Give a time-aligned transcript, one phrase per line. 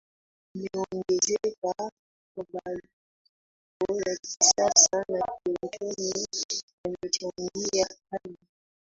[0.55, 1.85] imeongezeka
[2.35, 6.25] Mabadiliko ya kisiasa na kiuchumi
[6.83, 8.37] yamechangia hali